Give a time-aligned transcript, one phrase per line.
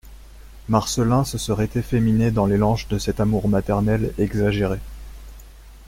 [0.67, 4.79] Marcelin se serait efféminé dans les langes de cet amour maternel exagéré.